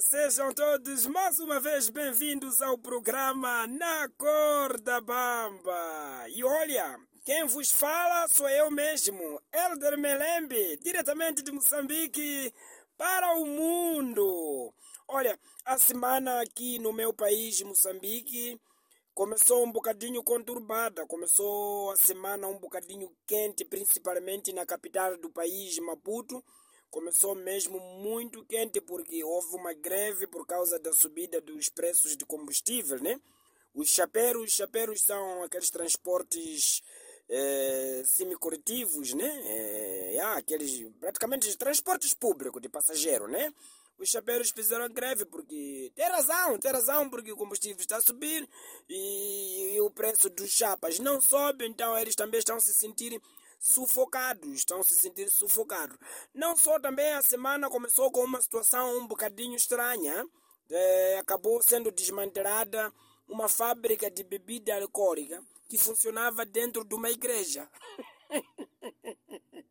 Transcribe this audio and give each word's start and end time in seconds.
Sejam 0.00 0.54
todos 0.54 1.06
mais 1.06 1.38
uma 1.38 1.60
vez 1.60 1.90
bem-vindos 1.90 2.62
ao 2.62 2.78
programa 2.78 3.66
Na 3.66 4.08
Cor 4.16 4.80
da 4.80 5.00
Bamba. 5.00 6.26
E 6.30 6.42
olha, 6.42 6.98
quem 7.24 7.44
vos 7.44 7.70
fala 7.70 8.26
sou 8.28 8.48
eu 8.48 8.70
mesmo, 8.70 9.40
Elder 9.52 9.98
Melembe, 9.98 10.78
diretamente 10.82 11.42
de 11.42 11.52
Moçambique 11.52 12.54
para 12.96 13.34
o 13.36 13.44
mundo. 13.44 14.72
Olha, 15.06 15.38
a 15.64 15.76
semana 15.78 16.40
aqui 16.40 16.78
no 16.78 16.92
meu 16.92 17.12
país, 17.12 17.60
Moçambique, 17.60 18.58
começou 19.12 19.62
um 19.62 19.70
bocadinho 19.70 20.22
conturbada. 20.22 21.06
Começou 21.06 21.90
a 21.90 21.96
semana 21.96 22.48
um 22.48 22.58
bocadinho 22.58 23.14
quente, 23.26 23.64
principalmente 23.64 24.52
na 24.54 24.64
capital 24.64 25.18
do 25.18 25.28
país, 25.28 25.78
Maputo. 25.80 26.42
Começou 26.92 27.34
mesmo 27.34 27.80
muito 27.80 28.44
quente 28.44 28.78
porque 28.78 29.24
houve 29.24 29.56
uma 29.56 29.72
greve 29.72 30.26
por 30.26 30.46
causa 30.46 30.78
da 30.78 30.92
subida 30.92 31.40
dos 31.40 31.70
preços 31.70 32.14
de 32.18 32.26
combustível, 32.26 33.00
né? 33.00 33.18
Os 33.74 33.88
chapeiros, 33.88 34.42
os 34.42 34.52
chapeiros 34.52 35.00
são 35.00 35.42
aqueles 35.42 35.70
transportes 35.70 36.82
eh, 37.30 38.02
semicoletivos, 38.04 39.14
né? 39.14 40.18
Ah, 40.22 40.36
aqueles 40.36 40.86
praticamente 41.00 41.56
transportes 41.56 42.12
públicos 42.12 42.60
de 42.60 42.68
passageiro, 42.68 43.26
né? 43.26 43.50
Os 43.98 44.10
chapeiros 44.10 44.50
fizeram 44.50 44.86
greve 44.90 45.24
porque 45.24 45.90
tem 45.94 46.06
razão, 46.10 46.58
tem 46.58 46.72
razão 46.72 47.08
porque 47.08 47.32
o 47.32 47.36
combustível 47.38 47.80
está 47.80 47.96
a 47.96 48.02
subir 48.02 48.46
e, 48.86 49.76
e 49.76 49.80
o 49.80 49.90
preço 49.90 50.28
dos 50.28 50.50
chapas 50.50 50.98
não 50.98 51.22
sobe, 51.22 51.66
então 51.66 51.98
eles 51.98 52.14
também 52.14 52.38
estão 52.38 52.60
se 52.60 52.74
sentindo 52.74 53.18
sufocados, 53.62 54.50
estão 54.50 54.82
se 54.82 54.96
sentindo 54.96 55.30
sufocados. 55.30 55.96
Não 56.34 56.56
só 56.56 56.80
também 56.80 57.12
a 57.12 57.22
semana 57.22 57.70
começou 57.70 58.10
com 58.10 58.24
uma 58.24 58.42
situação 58.42 58.98
um 58.98 59.06
bocadinho 59.06 59.54
estranha, 59.54 60.26
eh, 60.68 61.18
acabou 61.20 61.62
sendo 61.62 61.92
desmantelada 61.92 62.92
uma 63.28 63.48
fábrica 63.48 64.10
de 64.10 64.24
bebida 64.24 64.74
alcoólica 64.74 65.40
que 65.68 65.78
funcionava 65.78 66.44
dentro 66.44 66.84
de 66.84 66.94
uma 66.94 67.08
igreja. 67.08 67.70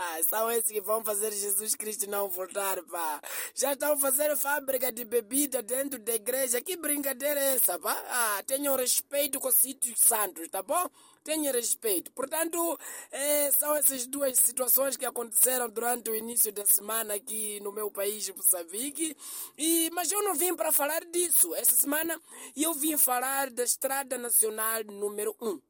Ah, 0.00 0.20
são 0.28 0.48
esses 0.52 0.70
que 0.70 0.80
vão 0.80 1.04
fazer 1.04 1.32
Jesus 1.32 1.74
Cristo 1.74 2.08
não 2.08 2.28
voltar, 2.28 2.80
pá. 2.84 3.20
Já 3.52 3.72
estão 3.72 3.98
fazendo 3.98 4.36
fábrica 4.36 4.92
de 4.92 5.04
bebida 5.04 5.60
dentro 5.60 5.98
da 5.98 6.14
igreja. 6.14 6.60
Que 6.60 6.76
brincadeira 6.76 7.40
é 7.40 7.56
essa, 7.56 7.76
pá? 7.80 8.00
Ah, 8.06 8.42
tenham 8.46 8.76
respeito 8.76 9.40
com 9.40 9.48
os 9.48 9.56
sítios 9.56 9.98
santos, 9.98 10.48
tá 10.50 10.62
bom? 10.62 10.88
Tenham 11.28 11.52
respeito. 11.52 12.10
Portanto, 12.12 12.80
eh, 13.12 13.50
são 13.58 13.76
essas 13.76 14.06
duas 14.06 14.38
situações 14.38 14.96
que 14.96 15.04
aconteceram 15.04 15.68
durante 15.68 16.08
o 16.08 16.14
início 16.14 16.50
da 16.50 16.64
semana 16.64 17.12
aqui 17.12 17.60
no 17.60 17.70
meu 17.70 17.90
país, 17.90 18.30
Moçambique. 18.30 19.14
E, 19.58 19.90
mas 19.92 20.10
eu 20.10 20.22
não 20.22 20.34
vim 20.34 20.56
para 20.56 20.72
falar 20.72 21.04
disso. 21.04 21.54
Essa 21.54 21.76
semana 21.76 22.18
eu 22.56 22.72
vim 22.72 22.96
falar 22.96 23.50
da 23.50 23.62
Estrada 23.62 24.16
Nacional 24.16 24.82
número 24.84 25.36
1. 25.38 25.67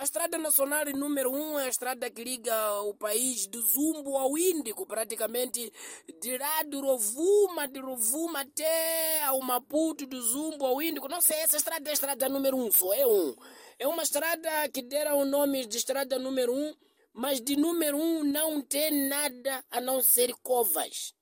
A 0.00 0.04
estrada 0.04 0.38
nacional 0.38 0.84
número 0.94 1.28
um 1.28 1.58
é 1.58 1.64
a 1.64 1.68
estrada 1.68 2.08
que 2.08 2.22
liga 2.22 2.82
o 2.82 2.94
país 2.94 3.48
do 3.48 3.60
Zumbo 3.60 4.16
ao 4.16 4.38
Índico, 4.38 4.86
praticamente 4.86 5.72
de 6.20 6.38
lá 6.38 6.62
do 6.62 6.80
Rovuma, 6.80 7.66
de 7.66 7.80
Rovuma 7.80 8.42
até 8.42 9.24
ao 9.24 9.40
Maputo, 9.40 10.06
do 10.06 10.22
Zumbo 10.22 10.64
ao 10.64 10.80
Índico. 10.80 11.08
Não 11.08 11.20
sei, 11.20 11.38
essa 11.38 11.56
estrada 11.56 11.88
é 11.88 11.90
a 11.90 11.94
estrada 11.94 12.28
número 12.28 12.56
um, 12.56 12.70
só 12.70 12.94
é 12.94 13.04
um. 13.04 13.34
É 13.76 13.88
uma 13.88 14.04
estrada 14.04 14.68
que 14.72 14.82
deram 14.82 15.18
o 15.18 15.24
nome 15.24 15.66
de 15.66 15.78
estrada 15.78 16.16
número 16.16 16.54
um, 16.54 16.72
mas 17.12 17.40
de 17.40 17.56
número 17.56 17.96
um 17.96 18.22
não 18.22 18.60
tem 18.60 19.08
nada 19.08 19.64
a 19.68 19.80
não 19.80 20.00
ser 20.00 20.32
covas. 20.44 21.12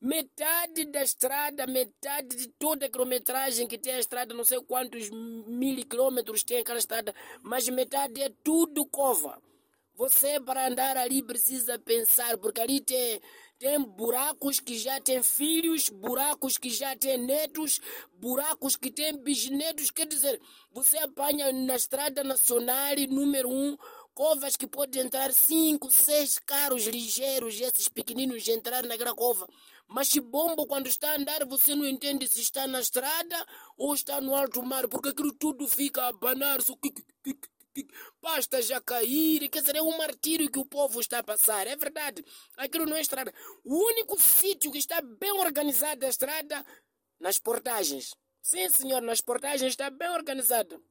Metade 0.00 0.84
da 0.86 1.02
estrada, 1.02 1.66
metade 1.66 2.36
de 2.36 2.48
toda 2.58 2.84
a 2.84 2.90
quilometragem 2.90 3.66
que 3.66 3.78
tem 3.78 3.94
a 3.94 3.98
estrada, 3.98 4.34
não 4.34 4.44
sei 4.44 4.60
quantos 4.60 5.08
mil 5.10 5.86
quilômetros 5.86 6.44
tem 6.44 6.58
aquela 6.58 6.78
estrada, 6.78 7.14
mas 7.42 7.68
metade 7.68 8.20
é 8.20 8.30
tudo 8.44 8.84
cova. 8.86 9.40
Você, 9.94 10.38
para 10.38 10.68
andar 10.68 10.98
ali, 10.98 11.22
precisa 11.22 11.78
pensar, 11.78 12.36
porque 12.36 12.60
ali 12.60 12.80
tem, 12.80 13.18
tem 13.58 13.82
buracos 13.82 14.60
que 14.60 14.76
já 14.76 15.00
têm 15.00 15.22
filhos, 15.22 15.88
buracos 15.88 16.58
que 16.58 16.68
já 16.68 16.94
têm 16.94 17.16
netos, 17.16 17.80
buracos 18.12 18.76
que 18.76 18.90
têm 18.90 19.16
bisnetos. 19.16 19.90
Quer 19.90 20.06
dizer, 20.06 20.38
você 20.70 20.98
apanha 20.98 21.50
na 21.50 21.76
estrada 21.76 22.22
nacional 22.22 22.94
número 23.08 23.48
um, 23.48 23.74
covas 24.12 24.54
que 24.54 24.66
pode 24.66 24.98
entrar 24.98 25.32
cinco, 25.32 25.90
seis 25.90 26.38
carros 26.38 26.86
ligeiros, 26.86 27.58
esses 27.58 27.88
pequeninos, 27.88 28.46
entrar 28.46 28.84
naquela 28.84 29.14
cova. 29.14 29.48
Mas 29.88 30.14
bombo, 30.16 30.66
quando 30.66 30.88
está 30.88 31.12
a 31.12 31.16
andar, 31.16 31.44
você 31.46 31.74
não 31.74 31.86
entende 31.86 32.28
se 32.28 32.40
está 32.40 32.66
na 32.66 32.80
estrada 32.80 33.46
ou 33.76 33.94
está 33.94 34.20
no 34.20 34.34
alto 34.34 34.62
mar, 34.62 34.88
porque 34.88 35.10
aquilo 35.10 35.32
tudo 35.32 35.68
fica 35.68 36.02
a 36.02 36.08
abanar, 36.08 36.60
só 36.60 36.74
que, 36.76 36.90
que, 36.90 37.34
que, 37.74 37.86
pasta 38.20 38.60
já 38.62 38.80
cair, 38.80 39.48
quer 39.48 39.60
dizer, 39.60 39.76
é 39.76 39.82
um 39.82 39.96
martírio 39.96 40.50
que 40.50 40.58
o 40.58 40.64
povo 40.64 41.00
está 41.00 41.20
a 41.20 41.24
passar, 41.24 41.66
é 41.66 41.76
verdade. 41.76 42.24
Aquilo 42.56 42.86
não 42.86 42.96
é 42.96 43.00
estrada. 43.00 43.32
O 43.64 43.74
único 43.74 44.20
sítio 44.20 44.72
que 44.72 44.78
está 44.78 45.00
bem 45.00 45.32
organizado 45.32 46.04
a 46.04 46.08
estrada, 46.08 46.64
nas 47.20 47.38
portagens. 47.38 48.14
Sim, 48.42 48.68
senhor, 48.70 49.02
nas 49.02 49.20
portagens 49.20 49.70
está 49.70 49.90
bem 49.90 50.08
organizado. 50.10 50.82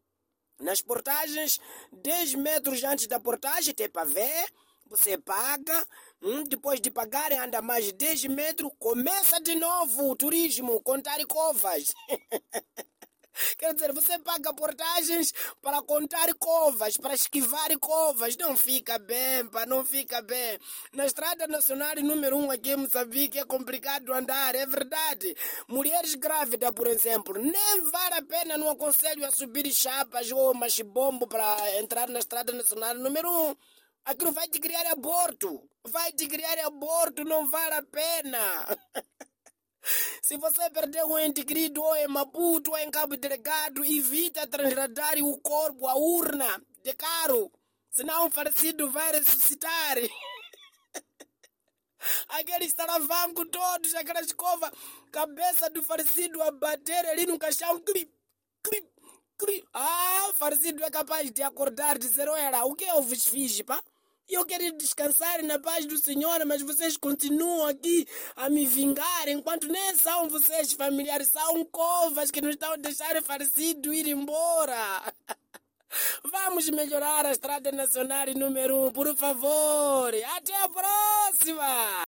Nas 0.60 0.82
portagens, 0.82 1.60
10 1.92 2.36
metros 2.36 2.84
antes 2.84 3.08
da 3.08 3.20
portagem 3.20 3.74
tem 3.74 3.90
ver 4.06 4.50
você 4.88 5.18
paga, 5.18 5.86
hum, 6.22 6.44
depois 6.44 6.80
de 6.80 6.92
pagar 6.92 7.32
anda 7.34 7.62
mais 7.62 7.92
10 7.92 8.26
metros, 8.26 8.72
começa 8.80 9.40
de 9.42 9.56
novo 9.56 10.12
o 10.12 10.16
turismo, 10.16 10.82
contar 10.82 11.24
covas. 11.26 11.94
Quer 13.58 13.74
dizer, 13.74 13.94
você 13.94 14.18
paga 14.20 14.54
portagens 14.54 15.34
para 15.62 15.82
contar 15.82 16.34
covas, 16.36 16.98
para 16.98 17.14
esquivar 17.14 17.78
covas. 17.80 18.38
Não 18.38 18.56
fica 18.56 18.98
bem, 18.98 19.46
pá, 19.48 19.66
não 19.66 19.84
fica 19.84 20.22
bem. 20.22 20.58
Na 20.94 21.06
estrada 21.06 21.48
nacional 21.48 21.96
número 21.98 22.38
1 22.38 22.46
um 22.46 22.52
aqui 22.52 22.72
em 22.72 22.78
Moçambique 22.78 23.38
é 23.38 23.46
complicado 23.46 24.14
andar, 24.14 24.56
é 24.56 24.66
verdade. 24.66 25.36
Mulheres 25.68 26.16
grávidas, 26.16 26.72
por 26.72 26.88
exemplo, 26.88 27.38
nem 27.38 27.82
vale 27.92 28.16
a 28.16 28.22
pena, 28.22 28.58
não 28.58 28.70
aconselho 28.70 29.26
a 29.26 29.32
subir 29.32 29.70
chapas 29.74 30.32
ou 30.32 30.54
machibombo 30.54 31.28
para 31.28 31.78
entrar 31.80 32.08
na 32.08 32.20
estrada 32.20 32.54
nacional 32.54 32.96
número 32.96 33.30
1. 33.30 33.50
Um. 33.50 33.56
Aquilo 34.06 34.32
vai 34.32 34.48
te 34.48 34.60
criar 34.60 34.86
aborto. 34.92 35.68
Vai 35.84 36.12
te 36.12 36.28
criar 36.28 36.60
aborto, 36.60 37.24
não 37.24 37.50
vale 37.50 37.74
a 37.74 37.84
pena. 37.84 38.78
Se 40.22 40.38
você 40.38 40.70
perder 40.70 41.04
um 41.06 41.18
ente 41.18 41.44
querido 41.44 41.82
ou 41.82 41.96
em 41.96 42.08
Maputo 42.08 42.72
ou 42.72 42.78
em 42.78 42.92
Cabo 42.92 43.18
Delegado, 43.18 43.84
evita 43.84 44.48
transladar 44.48 45.18
o 45.18 45.38
corpo, 45.40 45.88
a 45.88 45.96
urna, 45.96 46.62
de 46.84 46.94
caro. 46.94 47.52
Senão 47.90 48.28
o 48.28 48.32
falecido 48.32 48.92
vai 48.92 49.12
ressuscitar. 49.12 49.98
Aqueles 52.30 52.74
talavanco 52.74 53.46
todos, 53.48 53.96
aquela 53.96 54.22
escova, 54.22 54.72
cabeça 55.12 55.68
do 55.72 55.82
falecido 55.82 56.44
a 56.44 56.52
bater 56.52 57.04
ali 57.08 57.26
no 57.26 57.40
caixão. 57.40 57.80
Clip, 57.80 58.12
clip, 58.64 58.88
clip. 59.38 59.68
Ah, 59.74 60.28
o 60.30 60.34
falecido 60.34 60.84
é 60.84 60.92
capaz 60.92 61.32
de 61.32 61.42
acordar, 61.42 61.98
dizer, 61.98 62.30
olha, 62.30 62.64
o 62.66 62.76
que 62.76 62.86
eu 62.86 63.02
vos 63.02 63.26
fiz, 63.26 63.60
pá? 63.64 63.82
Eu 64.28 64.44
quero 64.46 64.76
descansar 64.78 65.44
na 65.44 65.60
paz 65.60 65.86
do 65.86 65.98
Senhor, 65.98 66.44
mas 66.46 66.62
vocês 66.64 66.98
continuam 66.98 67.68
aqui 67.68 68.08
a 68.36 68.50
me 68.50 68.66
vingar, 68.66 69.28
enquanto 69.28 69.68
nem 69.68 69.96
são 69.96 70.28
vocês 70.28 70.74
familiares, 70.74 71.30
são 71.30 71.64
covas 71.66 72.32
que 72.32 72.42
não 72.42 72.50
estão 72.50 72.74
a 72.74 72.78
deixar 72.78 73.16
o 73.16 73.24
falecido 73.24 73.94
ir 73.94 74.08
embora. 74.08 75.14
Vamos 76.26 76.68
melhorar 76.70 77.26
a 77.26 77.32
estrada 77.32 77.72
nacional 77.72 78.26
número 78.36 78.88
um, 78.88 78.92
por 78.92 79.16
favor. 79.16 80.12
Até 80.36 80.56
a 80.56 80.70
próxima! 80.70 82.05